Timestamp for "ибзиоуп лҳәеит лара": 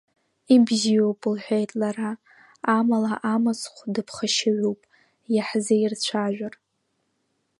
0.53-2.11